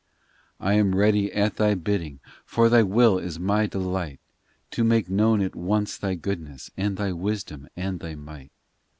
VIII 0.59 0.67
I 0.67 0.73
am 0.73 0.95
ready 0.95 1.31
at 1.31 1.57
Thy 1.57 1.75
bidding, 1.75 2.21
For 2.43 2.69
Thy 2.69 2.81
will 2.81 3.19
is 3.19 3.37
My 3.39 3.67
delight, 3.67 4.19
To 4.71 4.83
make 4.83 5.11
known 5.11 5.41
at 5.43 5.55
once 5.55 5.95
Thy 5.95 6.15
goodness 6.15 6.71
And 6.75 6.97
Thy 6.97 7.11
wisdom 7.11 7.67
and 7.75 7.99
Thy 7.99 8.15
might. 8.15 8.51